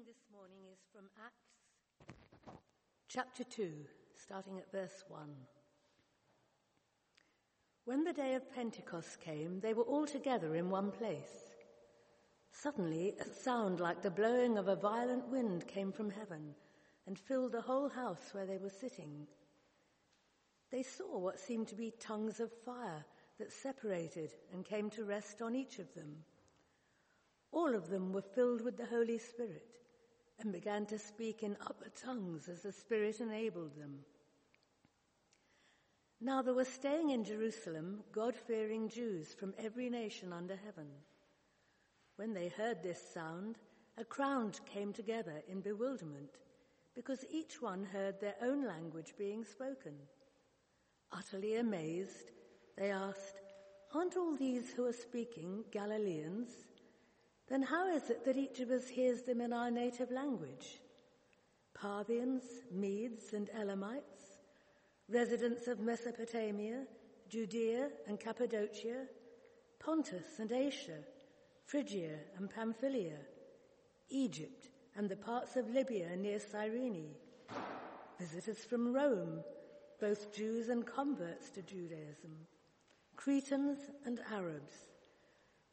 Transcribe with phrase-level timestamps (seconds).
[0.00, 2.54] reading this morning is from Acts
[3.08, 3.70] chapter 2,
[4.14, 5.28] starting at verse 1.
[7.84, 11.52] When the day of Pentecost came, they were all together in one place.
[12.52, 16.54] Suddenly, a sound like the blowing of a violent wind came from heaven
[17.06, 19.26] and filled the whole house where they were sitting.
[20.70, 23.04] They saw what seemed to be tongues of fire
[23.38, 26.16] that separated and came to rest on each of them.
[27.52, 29.66] All of them were filled with the Holy Spirit
[30.42, 34.00] and began to speak in upper tongues as the Spirit enabled them.
[36.20, 40.88] Now there were staying in Jerusalem God-fearing Jews from every nation under heaven.
[42.16, 43.56] When they heard this sound,
[43.96, 46.38] a crowd came together in bewilderment
[46.94, 49.94] because each one heard their own language being spoken.
[51.12, 52.32] Utterly amazed,
[52.76, 53.40] they asked,
[53.94, 56.50] Aren't all these who are speaking Galileans?
[57.50, 60.78] Then how is it that each of us hears them in our native language?
[61.74, 64.38] Parthians, Medes, and Elamites,
[65.08, 66.84] residents of Mesopotamia,
[67.28, 69.06] Judea and Cappadocia,
[69.80, 70.98] Pontus and Asia,
[71.66, 73.18] Phrygia and Pamphylia,
[74.10, 77.14] Egypt and the parts of Libya near Cyrene,
[78.18, 79.42] visitors from Rome,
[80.00, 82.36] both Jews and converts to Judaism,
[83.16, 84.89] Cretans and Arabs,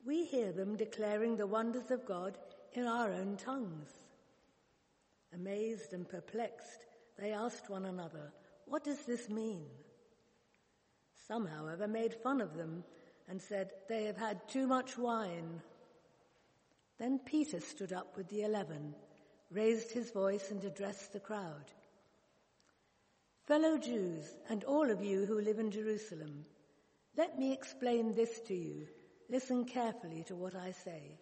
[0.08, 2.38] we hear them declaring the wonders of God
[2.72, 3.90] in our own tongues.
[5.36, 6.86] Amazed and perplexed,
[7.20, 8.32] they asked one another,
[8.66, 9.66] What does this mean?
[11.28, 12.86] Some, however, made fun of them
[13.28, 15.62] and said, They have had too much wine.
[16.98, 18.96] Then Peter stood up with the eleven,
[19.52, 21.74] raised his voice and addressed the crowd.
[23.46, 26.46] Fellow Jews and all of you who live in Jerusalem,
[27.18, 28.88] let me explain this to you
[29.30, 31.18] Listen carefully to what I say.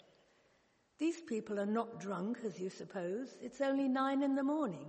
[0.99, 3.35] These people are not drunk, as you suppose.
[3.41, 4.87] It's only nine in the morning.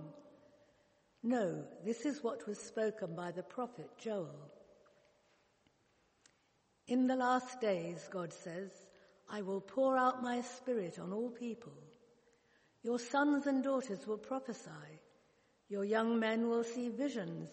[1.23, 4.51] No, this is what was spoken by the prophet Joel.
[6.87, 8.71] In the last days, God says,
[9.29, 11.73] I will pour out my spirit on all people.
[12.83, 15.01] Your sons and daughters will prophesy.
[15.67, 17.49] Your young men will see visions.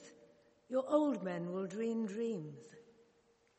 [0.69, 2.61] Your old men will dream dreams.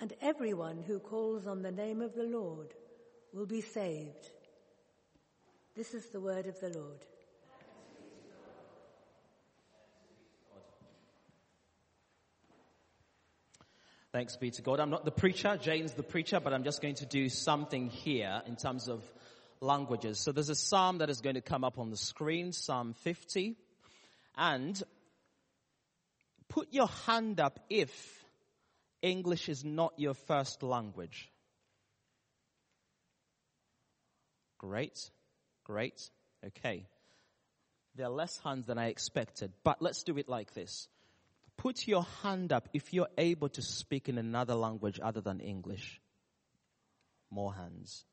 [0.00, 2.74] and everyone who calls on the name of the Lord
[3.32, 4.30] will be saved.
[5.74, 7.06] This is the word of the Lord.
[14.12, 14.78] Thanks be to God.
[14.78, 18.42] I'm not the preacher, Jane's the preacher, but I'm just going to do something here
[18.46, 19.02] in terms of
[19.62, 20.20] languages.
[20.22, 23.56] So there's a psalm that is going to come up on the screen, Psalm 50.
[24.36, 24.82] And
[26.50, 28.21] put your hand up if
[29.02, 31.30] English is not your first language.
[34.58, 35.10] Great,
[35.64, 36.08] great,
[36.46, 36.86] okay.
[37.96, 40.88] There are less hands than I expected, but let's do it like this.
[41.56, 46.00] Put your hand up if you're able to speak in another language other than English.
[47.30, 48.04] More hands.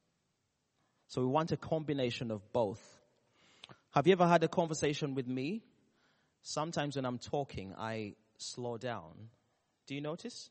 [1.08, 2.82] So we want a combination of both.
[3.92, 5.64] Have you ever had a conversation with me?
[6.42, 9.30] Sometimes when I'm talking, I slow down.
[9.88, 10.50] Do you notice?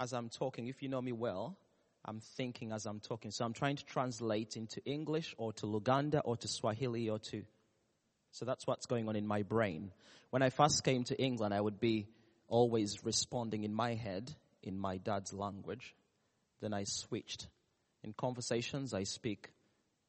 [0.00, 1.58] As I'm talking, if you know me well,
[2.06, 3.30] I'm thinking as I'm talking.
[3.30, 7.42] So I'm trying to translate into English or to Luganda or to Swahili or to.
[8.30, 9.92] So that's what's going on in my brain.
[10.30, 12.08] When I first came to England, I would be
[12.48, 15.94] always responding in my head in my dad's language.
[16.60, 17.46] Then I switched.
[18.02, 19.50] In conversations, I speak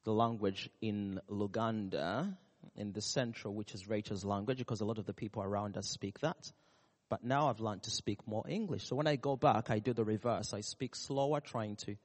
[0.04, 2.34] the language in Luganda,
[2.76, 5.88] in the central, which is Rachel's language, because a lot of the people around us
[5.88, 6.50] speak that.
[7.12, 8.86] But now I've learned to speak more English.
[8.86, 10.54] So when I go back, I do the reverse.
[10.54, 11.96] I speak slower, trying to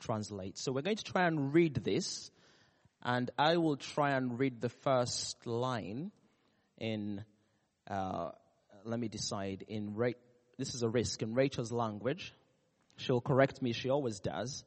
[0.00, 0.58] translate.
[0.58, 2.32] So we're going to try and read this,
[3.04, 6.10] and I will try and read the first line
[6.76, 7.24] in,
[7.88, 8.30] uh,
[8.84, 10.18] let me decide, in, Ra-
[10.58, 12.34] this is a risk, in Rachel's language.
[12.96, 14.64] She'll correct me, she always does.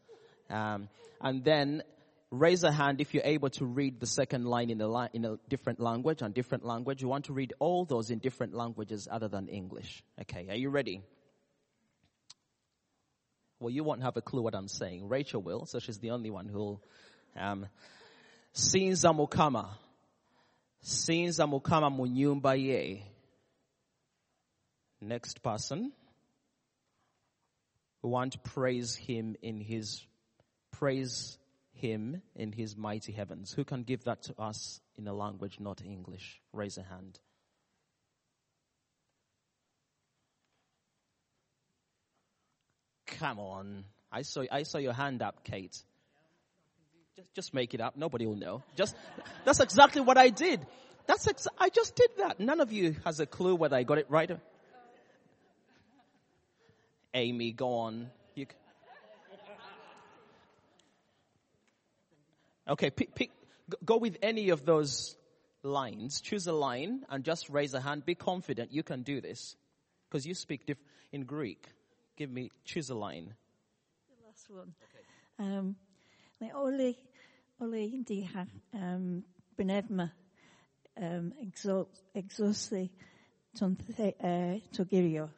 [0.49, 0.87] Um,
[1.19, 1.83] and then
[2.33, 5.23] raise a hand if you're able to read the second line in a, li- in
[5.23, 7.01] a different language, on different language.
[7.01, 10.03] You want to read all those in different languages other than English.
[10.21, 11.01] Okay, are you ready?
[13.59, 15.07] Well, you won't have a clue what I'm saying.
[15.07, 16.83] Rachel will, so she's the only one who'll.
[17.39, 17.67] Um,
[18.53, 19.69] Sinza Mukama.
[20.83, 23.05] sinza mukama mu nyumba ye
[24.99, 25.93] next person
[28.01, 30.05] who want to praise him in his
[30.71, 31.37] praise
[31.83, 35.81] him in his mighty heavens who can give that to us in a language not
[35.83, 37.19] english raise a hand
[43.05, 45.83] come on i saw i saw your hand up kate
[47.15, 47.95] just, just make it up.
[47.95, 48.63] Nobody will know.
[48.75, 48.95] Just,
[49.45, 50.65] that's exactly what I did.
[51.05, 52.39] That's ex- I just did that.
[52.39, 54.31] None of you has a clue whether I got it right.
[57.13, 58.09] Amy, go on.
[58.33, 58.47] You
[62.67, 63.31] okay, pick, pick,
[63.83, 65.15] go with any of those
[65.63, 66.21] lines.
[66.21, 68.05] Choose a line and just raise a hand.
[68.05, 69.55] Be confident you can do this
[70.09, 70.77] because you speak diff-
[71.11, 71.67] in Greek.
[72.17, 73.33] Give me, choose a line.
[74.09, 74.73] The last one.
[75.39, 75.75] Um,
[76.41, 76.95] neu ole,
[77.61, 79.23] ole di ha, um,
[79.57, 80.11] benefma,
[81.01, 81.33] um,
[82.15, 82.89] exosi,
[83.57, 85.29] ton, uh, togirio.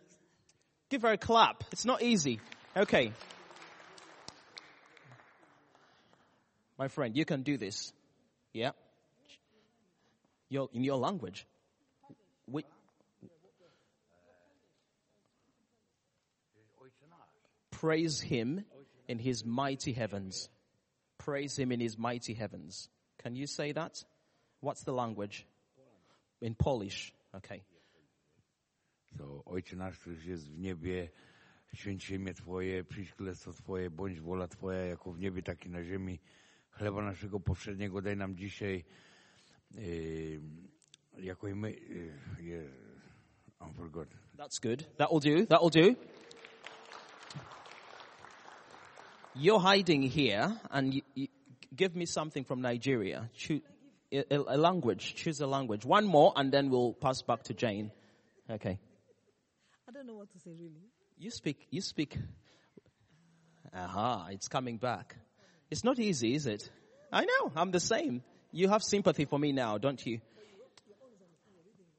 [0.90, 1.64] Give her a clap.
[1.72, 2.40] It's not easy.
[2.76, 3.12] Okay.
[6.78, 7.94] My friend, you can do this.
[8.54, 8.72] Yeah?
[10.50, 11.48] Your, in your language.
[12.48, 12.64] We,
[17.72, 18.66] praise him
[19.08, 20.50] in his mighty heavens.
[21.18, 22.90] Praise him in his mighty heavens.
[23.24, 24.04] Can you say that?
[24.60, 25.46] What's the language?
[26.42, 27.14] In Polish.
[27.36, 27.64] Okay.
[29.18, 31.10] To Ojcze nasz, któryś jest w niebie,
[31.74, 35.84] święć imię Twoje, przyjdź królestwo Twoje, bądź wola Twoja, jako w niebie, tak i na
[35.84, 36.20] ziemi.
[36.78, 38.84] Chleba naszego powszedniego daj nam dzisiaj,
[39.72, 40.42] yy,
[41.18, 42.64] jako i my, yy, yeah,
[43.62, 44.08] I oh, forgot.
[44.38, 44.84] That's good.
[44.98, 45.46] That'll do.
[45.46, 45.96] That'll do.
[49.36, 51.28] You're hiding here, and you, you,
[51.76, 53.30] give me something from Nigeria.
[53.34, 53.62] Choo-
[54.12, 55.16] a, a- a language.
[55.16, 55.86] Choose a language.
[55.86, 57.92] One more, and then we'll pass back to Jane.
[58.50, 58.80] Okay.
[59.88, 60.90] I don't know what to say really.
[61.18, 61.68] You speak.
[61.72, 62.18] You speak.
[63.74, 64.28] Aha!
[64.32, 65.16] It's coming back.
[65.72, 66.70] It's not easy, is it?
[67.12, 67.52] I know.
[67.56, 68.24] I'm the same.
[68.52, 70.22] You have sympathy for me now, don't you?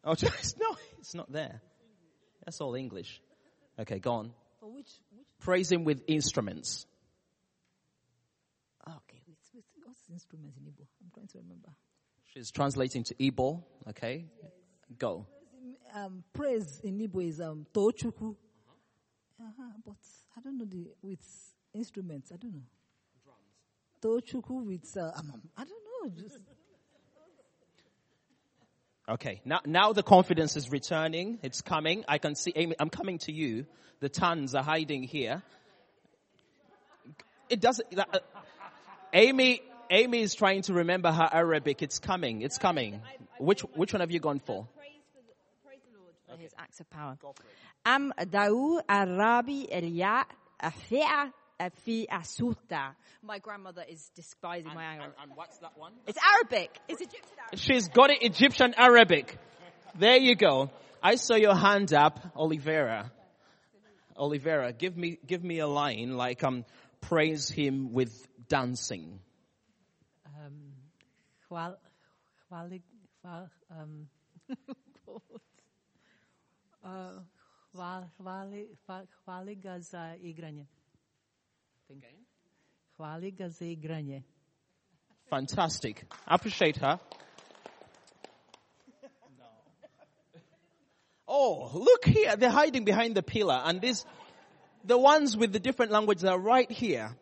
[0.05, 1.61] Oh, just, no, it's not there.
[2.45, 3.21] That's all English.
[3.79, 4.33] Okay, go on.
[4.63, 6.87] Which, which, Praise him with instruments.
[8.87, 10.87] ah, okay, with, with, what's the instrument in Igbo?
[11.03, 11.69] I'm trying to remember.
[12.33, 13.63] She's translating to Igbo.
[13.89, 14.27] Okay,
[14.99, 15.27] go.
[15.95, 18.37] um, praise in Igbo is um, Tochukwu.
[19.41, 19.97] Uh-huh, but
[20.37, 21.21] I don't know the with
[21.75, 22.33] instruments.
[22.33, 22.63] I don't know.
[24.07, 24.23] Drums.
[24.23, 26.23] Tochukwu with uh, um, I don't know.
[26.23, 26.39] Just
[29.09, 31.39] Okay, now, now the confidence is returning.
[31.45, 32.05] It's coming.
[32.09, 33.67] I can see, Amy, I'm coming to you.
[34.01, 35.45] The tons are hiding here.
[37.49, 38.19] It doesn't, that, uh,
[39.13, 41.83] Amy, Amy is trying to remember her Arabic.
[41.83, 42.43] It's coming.
[42.43, 43.01] It's coming.
[43.39, 44.67] Which, which one have you gone for?
[45.65, 47.17] Praise the Lord for his acts of power.
[47.85, 50.25] Am dau arabi elia
[50.61, 51.31] afia
[51.61, 52.95] afi asuta.
[53.23, 55.17] My grandmother is despising my Arabic.
[55.23, 55.93] and what's that one?
[56.07, 56.71] It's Arabic.
[56.89, 57.59] It's Egyptian Arabic.
[57.59, 59.39] She's got it Egyptian Arabic.
[59.99, 60.71] There you go.
[61.03, 63.11] I saw your hand up, Olivera.
[64.17, 66.65] Olivera, give me, give me a line like, um,
[67.01, 69.21] praise him with dancing.
[71.51, 71.77] Hval,
[72.51, 72.83] hvali,
[73.25, 74.09] hval, um,
[76.85, 77.21] uh,
[77.75, 80.67] hval, hvali, hva- hvali ga za igranje.
[82.99, 84.23] Hvali ga za igranje.
[85.31, 86.05] Fantastic.
[86.27, 86.99] Appreciate her.
[91.29, 92.37] Oh, look here.
[92.37, 94.07] They're hiding behind the pillar and these,
[94.85, 97.17] the ones with the different languages are right here.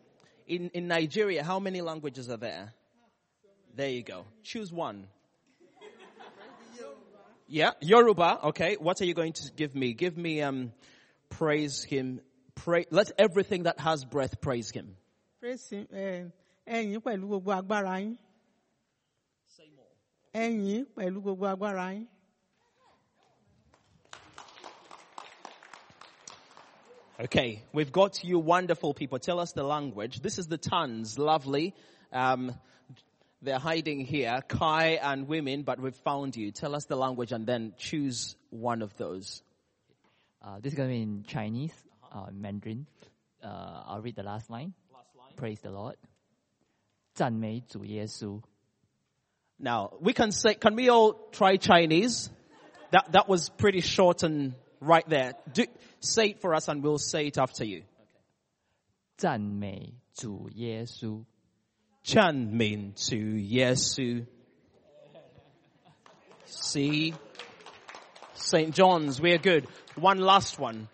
[0.47, 2.71] In, in Nigeria, how many languages are there?
[3.75, 4.25] There you go.
[4.43, 5.07] Choose one.
[7.47, 8.39] Yeah, Yoruba.
[8.45, 8.77] Okay.
[8.79, 9.93] What are you going to give me?
[9.93, 10.71] Give me, um,
[11.29, 12.21] praise him.
[12.55, 14.95] Pray, let everything that has breath praise him.
[15.39, 16.23] praise him, eh,
[16.67, 18.17] ẹ̀yin pẹ̀lú gbogbo agbára yín.
[20.33, 22.07] ẹ̀yin pẹ̀lú gbogbo agbára yín.
[27.17, 29.19] Okay, we've got you wonderful people.
[29.19, 30.19] Tell us the language.
[30.19, 31.73] This is the tons, lovely.
[32.11, 32.53] Um,
[33.41, 36.51] they're hiding here, Kai and women, but we've found you.
[36.51, 39.43] Tell us the language and then choose one of those.
[40.41, 41.73] Uh, this is going to be in Chinese,
[42.12, 42.86] uh, Mandarin.
[43.42, 44.74] Uh, I'll read the last line.
[45.36, 45.96] Praise the Lord.
[47.14, 48.40] 赞美主耶稣。
[49.58, 52.30] Now, we can say, can we all try Chinese?
[52.92, 55.34] That, that was pretty short and right there.
[55.52, 55.66] Do,
[56.00, 57.82] say it for us and we'll say it after you.
[59.16, 61.24] 赞美主耶稣。
[62.02, 64.26] Chan min to Yesu.
[66.46, 67.14] C.
[68.34, 68.74] St.
[68.74, 69.68] John's, we're good.
[69.96, 70.88] One last one.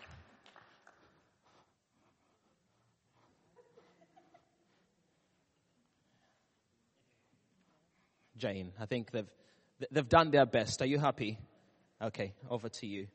[8.42, 9.30] Jane, I think they've,
[9.92, 10.82] they've done their best.
[10.82, 11.38] Are you happy?
[12.02, 13.06] Okay, over to you.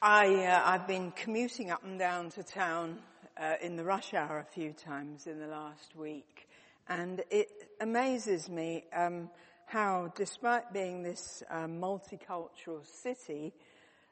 [0.00, 3.00] I, uh, I've been commuting up and down to town
[3.36, 6.48] uh, in the rush hour a few times in the last week,
[6.88, 7.48] and it
[7.80, 9.30] amazes me um,
[9.66, 13.52] how, despite being this uh, multicultural city,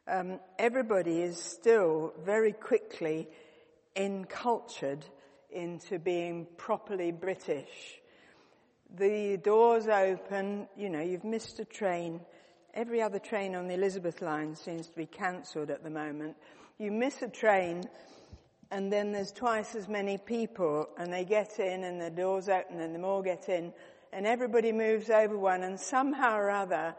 [0.09, 3.29] um, everybody is still very quickly
[3.97, 5.05] encultured
[5.51, 8.01] into being properly British.
[8.97, 12.21] The doors open, you know, you've missed a train
[12.75, 16.35] Every other train on the Elizabeth line seems to be cancelled at the moment.
[16.77, 17.85] You miss a train
[18.71, 22.81] and then there's twice as many people and they get in and the doors open
[22.81, 23.73] and the more get in
[24.13, 26.95] and everybody moves over one and somehow or other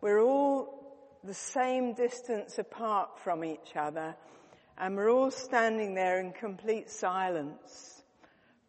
[0.00, 0.76] we're all
[1.24, 4.14] the same distance apart from each other
[4.78, 8.02] and we're all standing there in complete silence,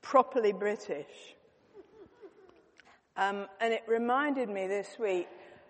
[0.02, 1.36] properly British.
[3.18, 5.28] Um, and it reminded me this week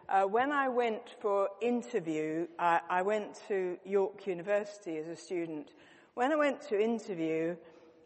[0.10, 5.72] uh, when I went for interview, I, I went to York University as a student.
[6.18, 7.56] When I went to interview,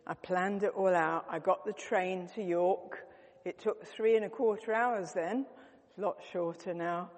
[0.05, 1.23] I planned it all out.
[1.29, 3.05] I got the train to York.
[3.45, 5.45] It took three and a quarter hours then,
[5.97, 7.09] a lot shorter now.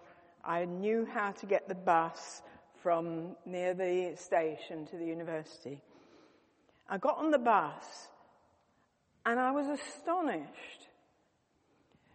[0.45, 2.43] I knew how to get the bus
[2.83, 5.81] from near the station to the university.
[6.88, 8.09] I got on the bus
[9.25, 10.89] and I was astonished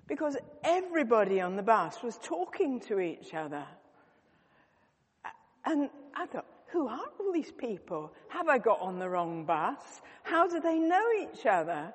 [0.06, 3.66] because everybody on the bus was talking to each other.
[5.64, 8.12] And I thought, who are all these people?
[8.28, 10.02] Have I got on the wrong bus?
[10.22, 11.92] How do they know each other?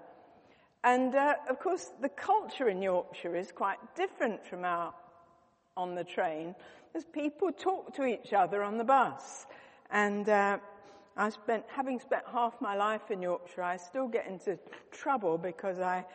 [0.84, 4.94] And uh, of course, the culture in Yorkshire is quite different from our
[5.76, 6.54] on the train,
[6.94, 9.46] as people talk to each other on the bus.
[9.90, 10.58] And uh,
[11.18, 14.60] I spent, having spent half my life in Yorkshire, I still get into
[14.92, 16.06] trouble because I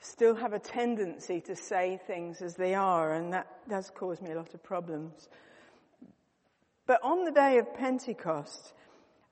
[0.00, 4.32] still have a tendency to say things as they are, and that does cause me
[4.32, 5.28] a lot of problems.
[6.88, 8.72] But on the day of Pentecost,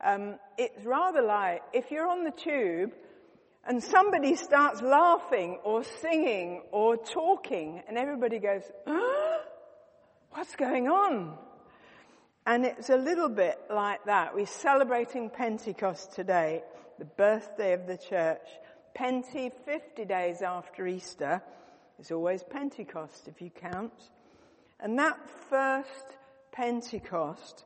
[0.04, 2.92] um, it's rather like if you're on the tube
[3.66, 9.26] and somebody starts laughing or singing or talking, and everybody goes, oh,
[10.36, 11.32] What's going on?
[12.44, 14.34] And it's a little bit like that.
[14.34, 16.62] We're celebrating Pentecost today,
[16.98, 18.46] the birthday of the church.
[18.94, 21.40] Penti, 50 days after Easter,
[21.98, 24.10] is always Pentecost if you count.
[24.78, 26.18] And that first
[26.56, 27.64] Pentecost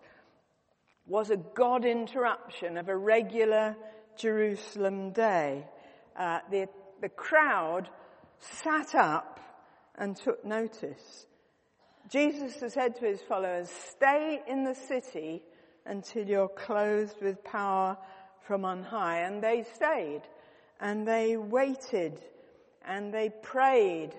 [1.07, 3.77] was a God interruption of a regular
[4.17, 5.65] Jerusalem day.
[6.17, 6.67] Uh, the,
[7.01, 7.89] the crowd
[8.39, 9.39] sat up
[9.97, 11.27] and took notice.
[12.11, 15.43] Jesus has said to his followers, stay in the city
[15.87, 17.97] until you're clothed with power
[18.47, 19.21] from on high.
[19.21, 20.23] And they stayed
[20.81, 22.21] and they waited
[22.85, 24.11] and they prayed.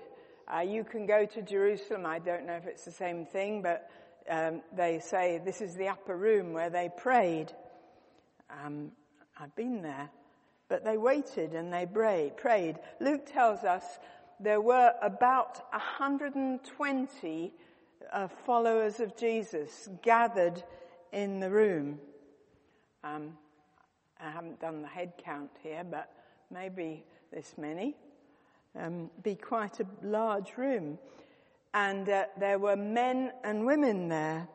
[0.52, 2.06] Uh, you can go to Jerusalem.
[2.06, 3.90] I don't know if it's the same thing, but
[4.28, 7.52] um, they say this is the upper room where they prayed.
[8.64, 8.92] Um,
[9.38, 10.10] I've been there.
[10.68, 12.78] But they waited and they prayed.
[12.98, 13.84] Luke tells us
[14.40, 17.52] there were about 120
[18.10, 20.62] uh, followers of Jesus gathered
[21.12, 21.98] in the room.
[23.04, 23.36] Um,
[24.20, 26.10] I haven't done the head count here, but
[26.50, 27.94] maybe this many,
[28.78, 30.98] um, be quite a large room.
[31.74, 34.48] And uh, there were men and women there.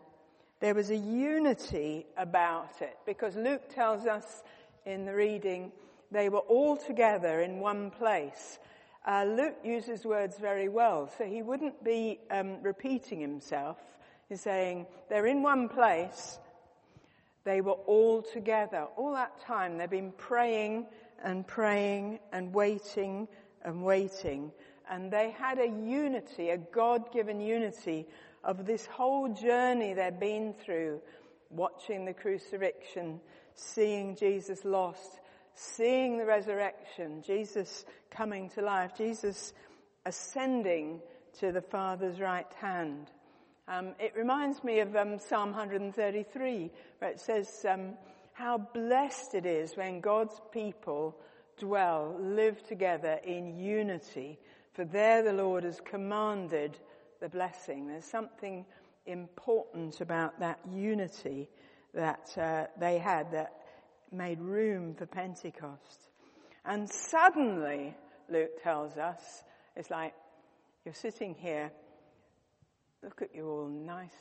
[0.60, 4.44] There was a unity about it because Luke tells us
[4.86, 5.72] in the reading
[6.12, 8.60] they were all together in one place.
[9.06, 13.78] Uh, Luke uses words very well, so he wouldn't be um, repeating himself.
[14.30, 16.40] He's saying they're in one place.
[17.44, 18.88] They were all together.
[18.98, 20.88] All that time they've been praying
[21.24, 23.28] and praying and waiting
[23.64, 24.52] and waiting.
[24.90, 28.08] And they had a unity, a God-given unity
[28.44, 31.02] of this whole journey they'd been through,
[31.50, 33.20] watching the crucifixion,
[33.56, 35.20] seeing Jesus lost,
[35.56, 39.54] seeing the resurrection, Jesus coming to life, Jesus
[40.06, 41.02] ascending
[41.40, 43.12] to the Father's right hand.
[43.68, 47.96] Um, it reminds me of um, Psalm 133, where it says, um,
[48.32, 51.18] how blessed it is when God's people
[51.60, 54.40] dwell, live together in unity,
[54.78, 56.78] for there the Lord has commanded
[57.20, 57.88] the blessing.
[57.88, 58.64] There's something
[59.08, 61.50] important about that unity
[61.96, 63.54] that uh, they had that
[64.12, 66.12] made room for Pentecost.
[66.64, 67.96] And suddenly,
[68.30, 69.44] Luke tells us,
[69.76, 70.14] it's like
[70.86, 71.72] you're sitting here,
[73.02, 74.12] look at you all, nice,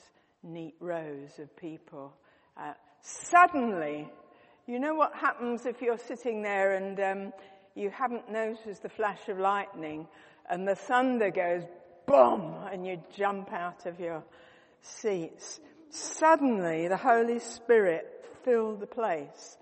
[0.43, 2.15] neat rows of people.
[2.57, 2.73] Uh,
[3.03, 4.09] suddenly,
[4.67, 7.33] you know what happens if you're sitting there and um,
[7.75, 10.09] you haven't noticed the flash of lightning
[10.49, 11.63] and the thunder goes
[12.07, 14.23] boom and you jump out of your
[14.81, 15.61] seats.
[15.91, 19.59] Suddenly the Holy Spirit filled the place.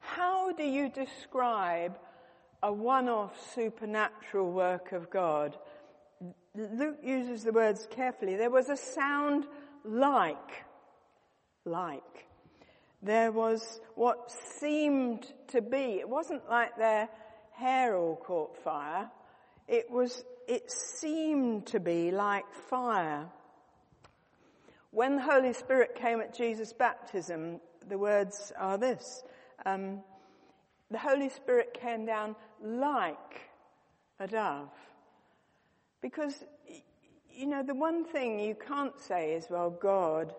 [0.00, 1.98] How do you describe
[2.62, 5.56] a one-off supernatural work of God?
[6.54, 8.36] Luke uses the words carefully.
[8.36, 9.46] There was a sound
[9.84, 10.64] like,
[11.64, 12.26] like.
[13.02, 16.00] There was what seemed to be.
[16.00, 17.08] It wasn't like their
[17.52, 19.08] hair all caught fire.
[19.68, 23.26] It was, it seemed to be like fire.
[24.90, 29.22] When the Holy Spirit came at Jesus' baptism, the words are this.
[29.66, 30.00] Um,
[30.90, 33.42] the Holy Spirit came down like
[34.18, 34.70] a dove.
[36.00, 36.44] Because,
[37.30, 40.34] you know, the one thing you can't say is, well, God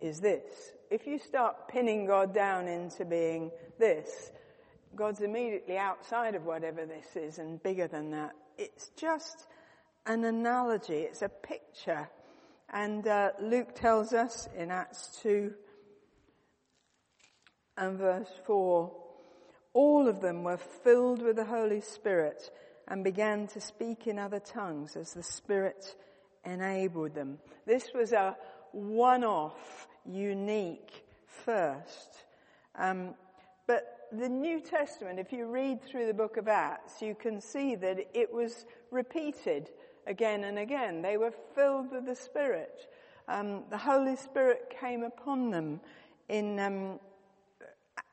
[0.00, 0.72] is this.
[0.90, 4.30] If you start pinning God down into being this,
[4.94, 8.34] God's immediately outside of whatever this is and bigger than that.
[8.58, 9.46] It's just
[10.04, 10.98] an analogy.
[10.98, 12.10] It's a picture.
[12.70, 15.54] And uh, Luke tells us in Acts 2
[17.76, 18.92] and verse 4,
[19.72, 22.50] all of them were filled with the Holy Spirit
[22.88, 25.94] and began to speak in other tongues as the Spirit
[26.44, 27.38] enabled them.
[27.64, 28.36] This was a
[28.72, 32.24] one-off, unique first.
[32.74, 33.14] Um,
[34.12, 37.98] the New Testament, if you read through the book of Acts, you can see that
[38.14, 39.70] it was repeated
[40.06, 41.02] again and again.
[41.02, 42.86] They were filled with the Spirit.
[43.28, 45.80] Um, the Holy Spirit came upon them.
[46.28, 47.00] In um,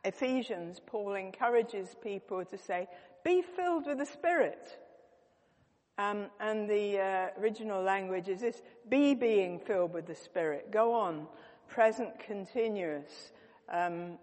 [0.04, 2.88] Ephesians, Paul encourages people to say,
[3.24, 4.80] be filled with the Spirit.
[5.98, 10.72] Um, and the uh, original language is this, be being filled with the Spirit.
[10.72, 11.28] Go on,
[11.70, 13.32] present continuous.
[13.70, 14.18] Um,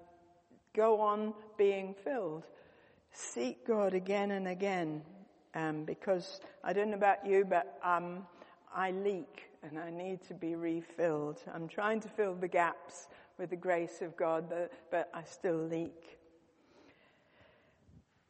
[0.74, 2.44] Go on being filled.
[3.12, 5.02] Seek God again and again.
[5.54, 8.26] Um, because I don't know about you, but um,
[8.74, 11.40] I leak and I need to be refilled.
[11.52, 13.06] I'm trying to fill the gaps
[13.38, 16.18] with the grace of God, but, but I still leak.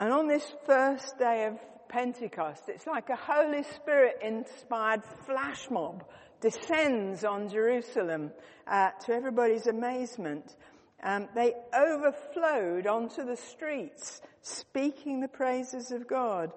[0.00, 6.04] And on this first day of Pentecost, it's like a Holy Spirit inspired flash mob
[6.42, 8.32] descends on Jerusalem
[8.66, 10.56] uh, to everybody's amazement
[11.02, 16.52] um, they overflowed onto the streets, speaking the praises of God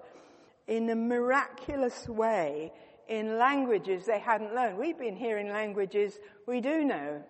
[0.66, 2.72] in a miraculous way
[3.08, 4.78] in languages they hadn't learned.
[4.78, 7.22] We've been hearing languages we do know.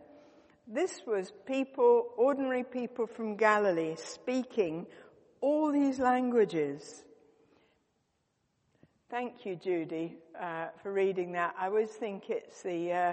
[0.67, 4.87] This was people, ordinary people from Galilee speaking
[5.41, 7.05] all these languages.
[9.09, 11.55] Thank you, Judy, uh, for reading that.
[11.59, 13.13] I always think it's the uh,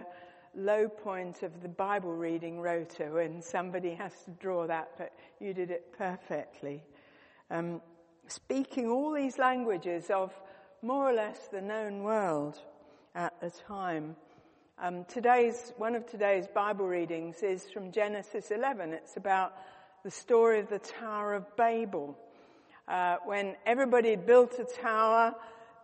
[0.56, 5.54] low point of the Bible reading rota when somebody has to draw that, but you
[5.54, 6.84] did it perfectly.
[7.50, 7.82] Um,
[8.28, 10.34] speaking all these languages of
[10.82, 12.60] more or less the known world
[13.16, 14.16] at the time.
[14.82, 18.94] Um, today's one of today's Bible readings is from Genesis 11.
[18.94, 19.54] It's about
[20.04, 22.18] the story of the Tower of Babel,
[22.88, 25.34] uh, when everybody built a tower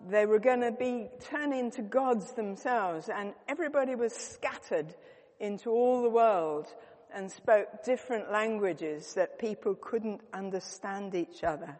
[0.07, 4.95] they were going to be turned into gods themselves and everybody was scattered
[5.39, 6.67] into all the world
[7.13, 11.77] and spoke different languages that people couldn't understand each other.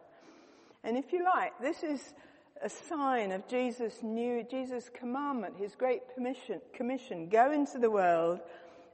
[0.82, 2.14] And if you like, this is
[2.62, 8.40] a sign of Jesus' new, Jesus' commandment, his great permission, commission, go into the world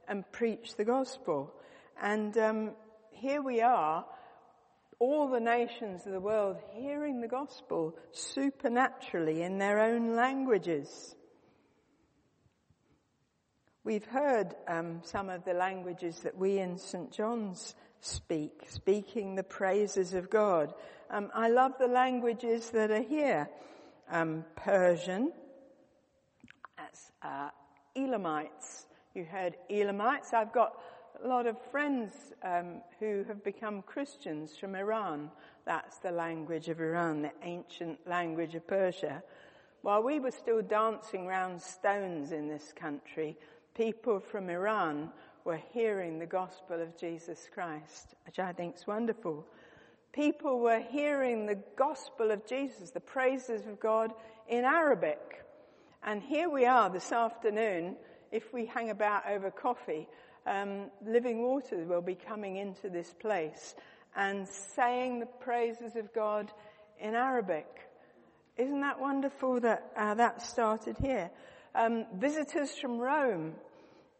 [0.07, 1.53] and preach the gospel.
[2.01, 2.71] And um,
[3.11, 4.05] here we are
[4.99, 11.15] all the nations of the world hearing the gospel supernaturally in their own languages.
[13.83, 17.11] We've heard um, some of the languages that we in St.
[17.11, 20.73] John's speak, speaking the praises of God.
[21.09, 23.49] Um, I love the languages that are here.
[24.09, 25.31] Um, Persian,
[26.77, 27.49] that's uh,
[27.95, 28.87] Elamites.
[29.13, 30.33] You heard Elamites.
[30.33, 30.73] I've got
[31.23, 32.11] a lot of friends
[32.43, 35.31] um, who have become Christians from Iran.
[35.65, 39.23] That's the language of Iran, the ancient language of Persia.
[39.81, 43.35] While we were still dancing round stones in this country,
[43.73, 45.09] people from Iran
[45.43, 49.45] were hearing the gospel of Jesus Christ, which I think is wonderful.
[50.17, 54.11] people were hearing the gospel of Jesus, the praises of God
[54.47, 55.45] in Arabic.
[56.03, 57.95] And here we are this afternoon,
[58.31, 60.07] if we hang about over coffee,
[60.45, 63.75] um, Living Waters will be coming into this place
[64.15, 66.51] and saying the praises of God
[66.99, 67.67] in Arabic.
[68.57, 71.29] Isn't that wonderful that uh, that started here?
[71.75, 73.53] Um, visitors from Rome.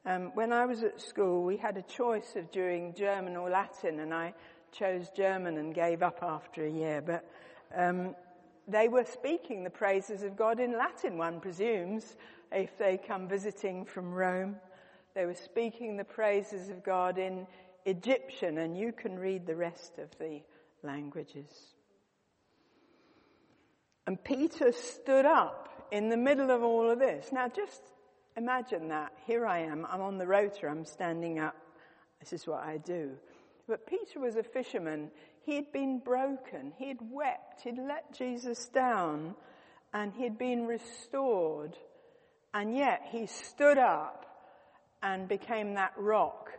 [0.06, 4.00] Um, when I was at school, we had a choice of doing German or Latin,
[4.00, 4.34] and I
[4.72, 7.02] chose German and gave up after a year.
[7.02, 7.26] But
[7.76, 8.16] um,
[8.68, 12.16] they were speaking the praises of God in Latin, one presumes,
[12.52, 14.58] if they come visiting from Rome.
[15.16, 17.48] They were speaking the praises of God in
[17.86, 20.42] Egyptian, and you can read the rest of the
[20.84, 21.50] languages.
[24.06, 27.30] And Peter stood up in the middle of all of this.
[27.32, 27.82] Now just
[28.36, 29.12] imagine that.
[29.26, 29.86] Here I am.
[29.90, 30.68] I'm on the rota.
[30.68, 31.56] I'm standing up.
[32.20, 33.12] This is what I do.
[33.68, 35.12] But Peter was a fisherman.
[35.48, 36.74] He'd been broken.
[36.78, 37.62] He'd wept.
[37.62, 39.34] He'd let Jesus down
[39.94, 41.78] and he'd been restored.
[42.54, 44.26] And yet he stood up
[45.02, 46.52] and became that rock.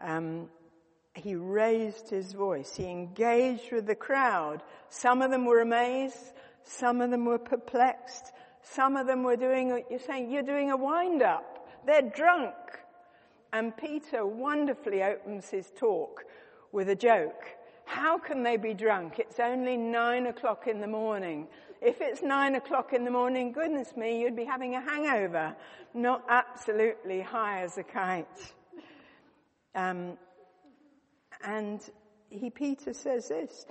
[0.00, 0.48] Um,
[1.14, 2.76] he raised his voice.
[2.76, 4.62] He engaged with the crowd.
[4.90, 6.32] Some of them were amazed.
[6.62, 8.30] Some of them were perplexed.
[8.62, 11.66] Some of them were doing, you're saying, you're doing a wind up.
[11.84, 12.54] They're drunk.
[13.52, 16.22] And Peter wonderfully opens his talk
[16.70, 17.55] with a joke.
[17.86, 19.18] How can they be drunk?
[19.18, 21.46] It's only nine o'clock in the morning.
[21.80, 25.54] If it's nine o'clock in the morning, goodness me, you'd be having a hangover,
[25.94, 28.26] not absolutely high as a kite.
[29.74, 30.18] Um,
[31.44, 31.80] and
[32.28, 33.66] he, Peter says this,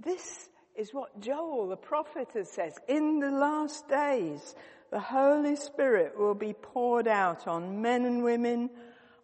[0.00, 2.74] this is what Joel the prophet has said.
[2.86, 4.54] In the last days,
[4.92, 8.70] the Holy Spirit will be poured out on men and women,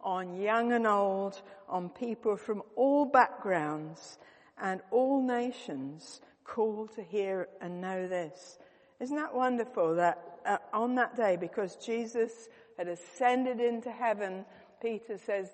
[0.04, 4.18] on young and old, on people from all backgrounds
[4.60, 8.58] and all nations called to hear and know this.
[9.00, 14.44] Isn't that wonderful that uh, on that day, because Jesus had ascended into heaven,
[14.80, 15.48] Peter says,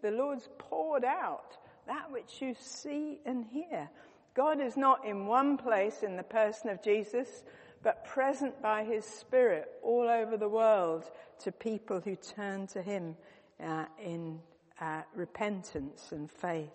[0.00, 1.56] the Lord's poured out
[1.86, 3.90] that which you see and hear.
[4.34, 7.42] God is not in one place in the person of Jesus,
[7.82, 13.16] but present by his Spirit all over the world to people who turn to him
[13.64, 14.40] uh, in
[14.80, 16.70] uh, repentance and faith.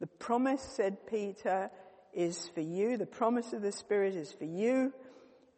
[0.00, 1.70] The promise, said Peter,
[2.12, 2.96] is for you.
[2.96, 4.92] The promise of the Spirit is for you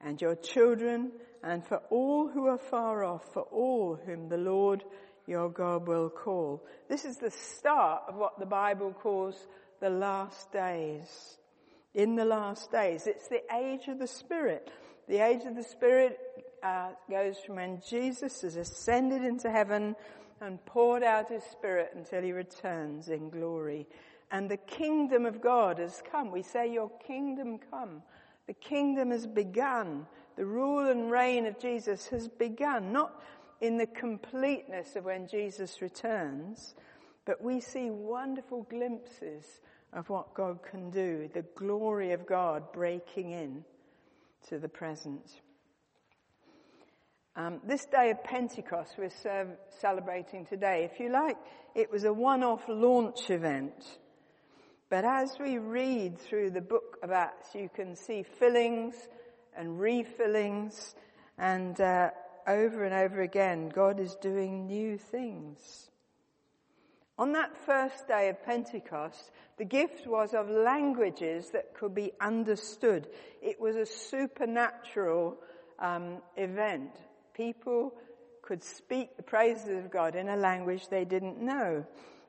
[0.01, 4.85] and your children and for all who are far off, for all whom the Lord
[5.27, 6.65] your God will call.
[6.89, 9.47] This is the start of what the Bible calls
[9.81, 11.39] the last days.
[11.95, 13.07] In the last days.
[13.07, 14.71] It's the age of the Spirit.
[15.09, 16.19] The age of the Spirit
[16.65, 19.95] uh, goes from when Jesus has ascended into heaven
[20.41, 23.87] and poured out his Spirit until he returns in glory.
[24.31, 26.31] And the kingdom of God has come.
[26.33, 28.03] We say, Your kingdom come.
[28.47, 30.07] The kingdom has begun.
[30.37, 32.93] The rule and reign of Jesus has begun.
[32.93, 33.23] Not
[33.61, 36.75] in the completeness of when Jesus returns,
[37.27, 39.61] but we see wonderful glimpses
[39.93, 43.65] of what God can do, the glory of God breaking in
[44.49, 45.41] to the present.
[47.37, 49.49] Um, this day of Pentecost we're serve,
[49.81, 51.37] celebrating today, if you like,
[51.75, 53.99] it was a one-off launch event.
[54.89, 58.95] But as we read through the book of Acts, you can see fillings
[59.57, 60.95] and refillings
[61.37, 62.11] and uh,
[62.47, 65.91] over and over again, God is doing new things.
[67.19, 73.09] On that first day of Pentecost, the gift was of languages that could be understood.
[73.43, 75.37] It was a supernatural
[75.81, 76.93] um, event.
[77.35, 77.95] People
[78.43, 81.85] could speak the praises of God in a language they didn't know.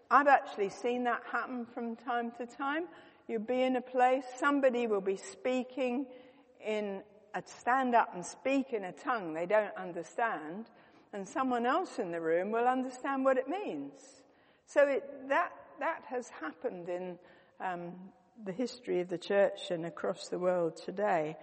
[0.09, 2.85] I've actually seen that happen from time to time.
[3.27, 6.05] You'll be in a place, somebody will be speaking
[6.65, 7.01] in
[7.45, 10.67] stand up and speak in a tongue they don't understand,
[11.11, 13.91] and someone else in the room will understand what it means.
[14.65, 17.17] So it, that, that has happened in
[17.59, 17.93] um,
[18.45, 21.35] the history of the church and across the world today.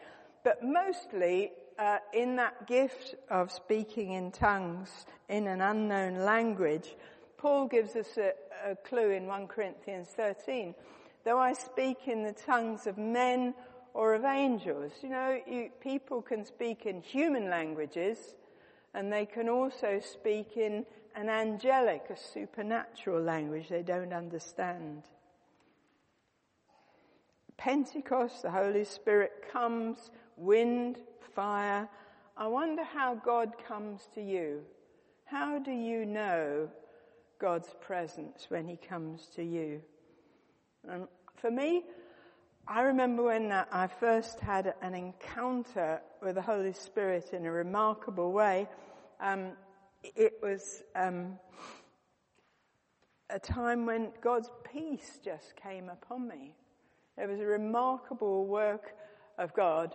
[0.45, 4.91] But mostly uh, in that gift of speaking in tongues
[5.29, 6.97] in an unknown language,
[7.37, 8.33] Paul gives us a,
[8.71, 10.75] a clue in 1 Corinthians 13.
[11.25, 13.55] Though I speak in the tongues of men
[13.95, 14.93] or of angels.
[15.03, 18.19] You know, you, people can speak in human languages
[18.95, 25.03] and they can also speak in an angelic, a supernatural language they don't understand.
[27.57, 30.11] Pentecost, the Holy Spirit comes,
[30.43, 30.99] wind,
[31.35, 31.89] fire.
[32.37, 34.63] I wonder how God comes to you.
[35.25, 36.69] How do you know
[37.41, 39.81] God's presence when He comes to you?
[40.89, 41.85] And for me,
[42.67, 47.51] I remember when uh, I first had an encounter with the Holy Spirit in a
[47.51, 48.69] remarkable way.
[49.21, 49.53] Um,
[50.03, 51.39] it was um,
[53.31, 56.55] a time when God's peace just came upon me.
[57.17, 58.95] It was a remarkable work
[59.39, 59.95] of God,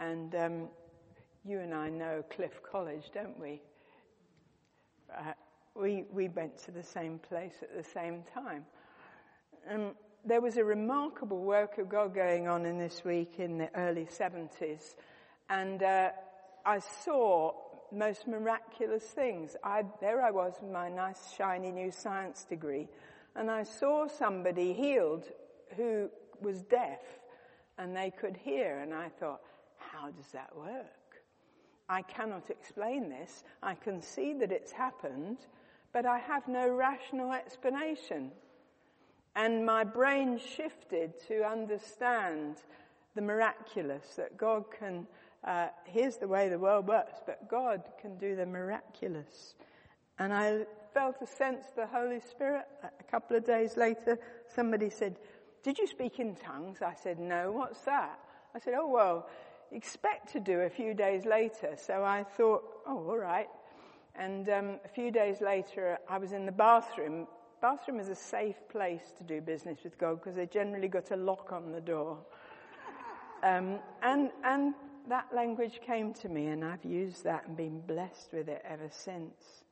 [0.00, 0.68] and um,
[1.44, 3.60] you and I know Cliff College, don't we?
[5.16, 5.32] Uh,
[5.74, 8.64] we we went to the same place at the same time.
[9.70, 9.92] Um,
[10.24, 14.06] there was a remarkable work of God going on in this week in the early
[14.06, 14.96] 70s,
[15.50, 16.10] and uh,
[16.64, 17.52] I saw
[17.92, 19.54] most miraculous things.
[19.62, 22.88] I, there I was with my nice shiny new science degree,
[23.36, 25.24] and I saw somebody healed
[25.76, 26.08] who
[26.40, 27.00] was deaf,
[27.78, 29.40] and they could hear, and I thought,
[29.94, 31.22] how does that work?
[31.88, 33.44] I cannot explain this.
[33.62, 35.38] I can see that it's happened,
[35.92, 38.30] but I have no rational explanation.
[39.36, 42.56] And my brain shifted to understand
[43.14, 45.06] the miraculous, that God can,
[45.44, 49.54] uh, here's the way the world works, but God can do the miraculous.
[50.18, 52.64] And I felt a sense of the Holy Spirit.
[52.82, 54.18] A couple of days later,
[54.54, 55.16] somebody said,
[55.62, 56.82] did you speak in tongues?
[56.82, 58.18] I said, no, what's that?
[58.54, 59.28] I said, oh well,
[59.72, 61.74] expect to do a few days later.
[61.76, 63.48] So I thought, oh, all right.
[64.14, 67.26] And um, a few days later, I was in the bathroom
[67.64, 71.16] bathroom is a safe place to do business with God because they generally got a
[71.16, 72.18] lock on the door.
[73.42, 74.74] Um, and, and
[75.08, 78.90] that language came to me and I've used that and been blessed with it ever
[78.90, 79.64] since.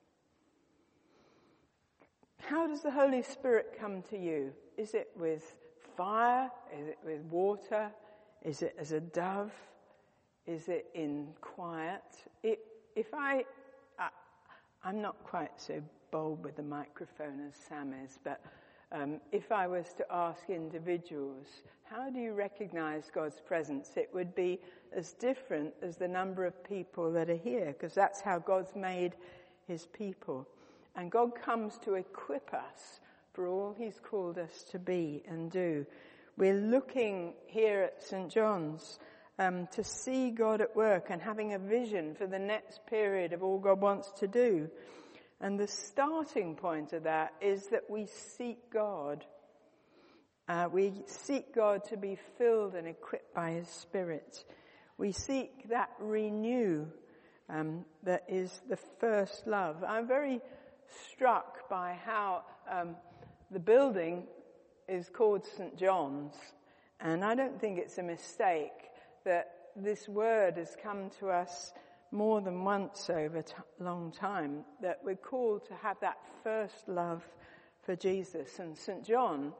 [2.38, 4.54] How does the Holy Spirit come to you?
[4.78, 5.54] Is it with
[5.94, 6.50] fire?
[6.80, 7.90] Is it with water?
[8.42, 9.52] Is it as a dove?
[10.46, 12.02] Is it in quiet?
[12.42, 12.60] It,
[12.96, 13.44] if I,
[13.98, 14.08] I,
[14.84, 18.40] I'm not quite so bold with the microphone as Sam is, but
[18.90, 21.46] um, if I was to ask individuals,
[21.84, 23.90] how do you recognize God's presence?
[23.96, 24.60] It would be
[24.94, 29.14] as different as the number of people that are here, because that's how God's made
[29.66, 30.46] his people.
[30.96, 33.00] And God comes to equip us
[33.32, 35.86] for all he's called us to be and do.
[36.36, 38.30] We're looking here at St.
[38.30, 38.98] John's
[39.38, 43.42] um, to see God at work and having a vision for the next period of
[43.42, 44.68] all God wants to do.
[45.40, 49.24] And the starting point of that is that we seek God.
[50.48, 54.44] Uh, we seek God to be filled and equipped by His Spirit.
[54.98, 56.86] We seek that renew
[57.48, 59.82] um, that is the first love.
[59.86, 60.40] I'm very
[61.10, 62.96] struck by how um,
[63.50, 64.24] the building
[64.88, 65.76] is called St.
[65.76, 66.34] John's,
[67.00, 68.91] and I don't think it's a mistake
[69.24, 71.72] that this word has come to us
[72.10, 77.22] more than once over a long time that we're called to have that first love
[77.82, 78.58] for Jesus.
[78.58, 79.04] And St.
[79.04, 79.52] John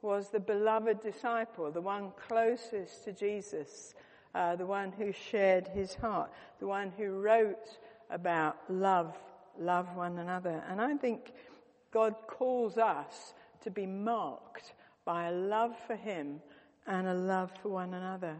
[0.00, 3.94] was the beloved disciple, the one closest to Jesus,
[4.34, 7.78] uh, the one who shared his heart, the one who wrote
[8.10, 9.16] about love,
[9.58, 10.62] love one another.
[10.70, 11.32] And I think
[11.92, 14.72] God calls us to be marked
[15.04, 16.40] by a love for him
[16.86, 18.36] and a love for one another.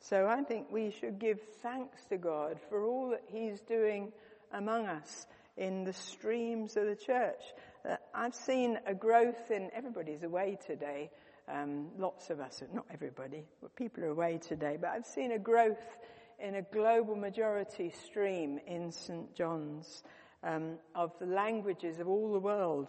[0.00, 4.12] So I think we should give thanks to God for all that He's doing
[4.52, 7.42] among us in the streams of the church.
[7.88, 11.10] Uh, I've seen a growth in, everybody's away today.
[11.48, 15.38] Um, lots of us, not everybody, but people are away today, but I've seen a
[15.38, 15.96] growth
[16.38, 19.34] in a global majority stream in St.
[19.34, 20.02] John's
[20.44, 22.88] um, of the languages of all the world.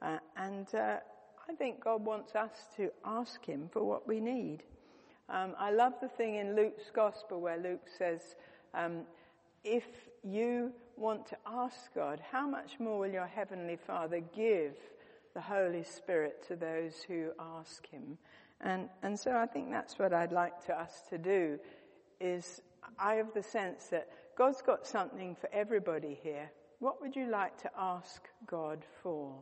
[0.00, 0.96] Uh, and uh,
[1.48, 4.62] I think God wants us to ask Him for what we need.
[5.28, 8.36] Um, I love the thing in Luke's gospel where Luke says,
[8.74, 9.02] um,
[9.64, 9.86] if
[10.22, 14.76] you want to ask God, how much more will your heavenly Father give
[15.34, 18.18] the Holy Spirit to those who ask Him?
[18.60, 21.58] And, and so I think that's what I'd like to us to do
[22.20, 22.62] is
[22.98, 26.50] I have the sense that God's got something for everybody here.
[26.78, 29.34] What would you like to ask God for?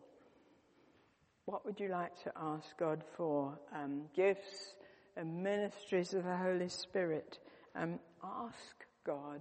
[1.47, 3.59] What would you like to ask God for?
[3.75, 4.77] Um, gifts,
[5.17, 7.39] and ministries of the Holy Spirit.
[7.77, 9.41] and ask God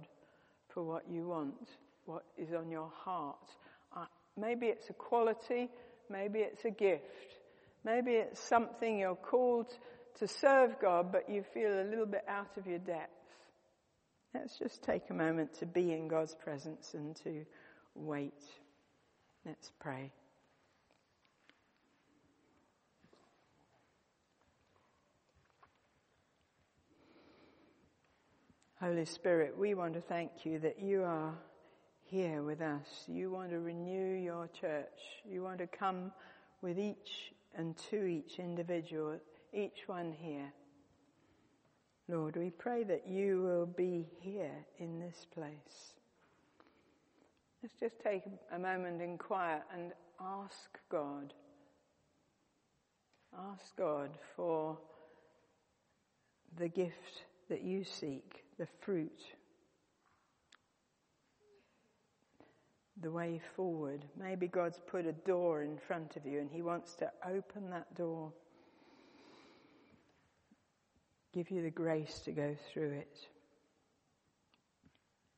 [0.68, 1.68] for what you want,
[2.04, 3.48] what is on your heart.
[3.96, 4.06] Uh,
[4.36, 5.70] maybe it's a quality,
[6.10, 7.36] maybe it's a gift,
[7.84, 9.72] maybe it's something you're called
[10.18, 13.10] to serve God, but you feel a little bit out of your depth.
[14.34, 17.44] Let's just take a moment to be in God's presence and to
[17.94, 18.42] wait.
[19.46, 20.10] Let's pray.
[28.84, 31.32] Holy Spirit, we want to thank you that you are
[32.02, 32.84] here with us.
[33.08, 35.22] You want to renew your church.
[35.26, 36.12] You want to come
[36.60, 39.18] with each and to each individual,
[39.54, 40.52] each one here.
[42.10, 45.94] Lord, we pray that you will be here in this place.
[47.62, 51.32] Let's just take a moment in quiet and ask God.
[53.50, 54.76] Ask God for
[56.58, 59.20] the gift that you seek, the fruit,
[63.00, 64.04] the way forward.
[64.18, 67.94] Maybe God's put a door in front of you and He wants to open that
[67.94, 68.32] door.
[71.32, 73.18] Give you the grace to go through it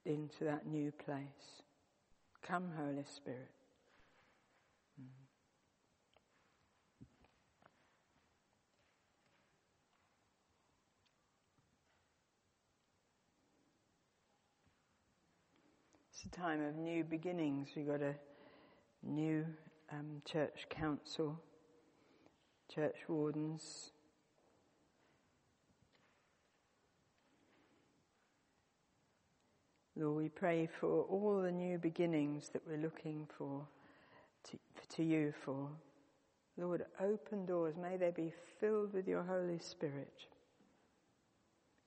[0.05, 1.63] into that new place.
[2.47, 3.51] Come, Holy Spirit.
[16.27, 17.69] It's a time of new beginnings.
[17.77, 18.15] We've got a
[19.03, 19.45] new
[19.93, 21.39] um, church council,
[22.75, 23.93] church wardens.
[29.95, 33.67] Lord, we pray for all the new beginnings that we're looking for,
[34.51, 34.59] to,
[34.97, 35.69] to you for.
[36.57, 37.75] Lord, open doors.
[37.81, 40.27] May they be filled with your Holy Spirit.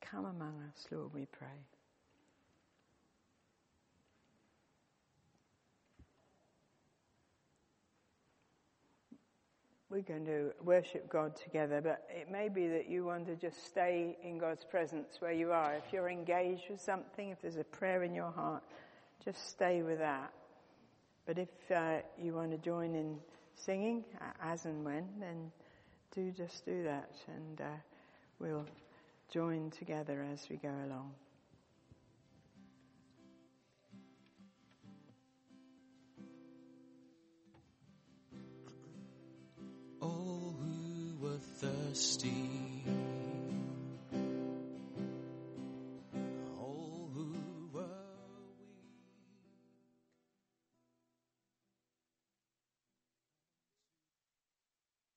[0.02, 1.66] Come among us, Lord, we pray.
[9.92, 13.66] We're going to worship God together, but it may be that you want to just
[13.66, 15.74] stay in God's presence where you are.
[15.74, 18.62] If you're engaged with something, if there's a prayer in your heart,
[19.26, 20.32] just stay with that.
[21.26, 23.18] But if uh, you want to join in
[23.56, 24.06] singing,
[24.44, 25.52] as and when, then
[26.14, 27.66] do just do that, and uh,
[28.38, 28.68] we'll
[29.34, 31.14] join together as we go along.
[41.60, 42.69] Thirsty